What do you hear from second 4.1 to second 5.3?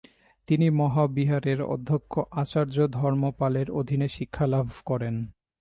শিক্ষালাভ করেন।